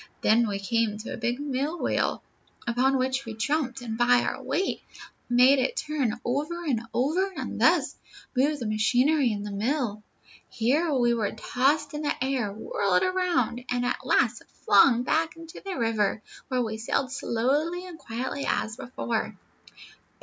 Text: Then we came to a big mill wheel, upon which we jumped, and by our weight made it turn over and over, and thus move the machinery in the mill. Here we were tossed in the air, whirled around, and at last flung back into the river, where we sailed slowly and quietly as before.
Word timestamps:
Then 0.21 0.47
we 0.47 0.57
came 0.57 0.97
to 0.97 1.13
a 1.13 1.17
big 1.17 1.39
mill 1.39 1.77
wheel, 1.79 2.23
upon 2.65 2.97
which 2.97 3.23
we 3.23 3.35
jumped, 3.35 3.83
and 3.83 3.99
by 3.99 4.21
our 4.23 4.41
weight 4.41 4.81
made 5.29 5.59
it 5.59 5.75
turn 5.75 6.19
over 6.25 6.63
and 6.65 6.81
over, 6.91 7.31
and 7.37 7.61
thus 7.61 7.99
move 8.35 8.57
the 8.57 8.65
machinery 8.65 9.31
in 9.31 9.43
the 9.43 9.51
mill. 9.51 10.01
Here 10.49 10.91
we 10.91 11.13
were 11.13 11.31
tossed 11.33 11.93
in 11.93 12.01
the 12.01 12.15
air, 12.23 12.51
whirled 12.51 13.03
around, 13.03 13.63
and 13.69 13.85
at 13.85 14.03
last 14.03 14.41
flung 14.65 15.03
back 15.03 15.35
into 15.35 15.61
the 15.63 15.75
river, 15.75 16.23
where 16.47 16.63
we 16.63 16.77
sailed 16.79 17.11
slowly 17.11 17.85
and 17.85 17.99
quietly 17.99 18.47
as 18.49 18.77
before. 18.77 19.37